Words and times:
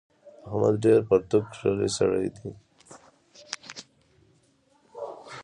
احمد 0.47 0.73
ډېر 0.83 0.99
پرتوګ 1.09 1.43
کښلی 1.51 1.89
سړی 1.97 2.27
دی. 2.35 2.49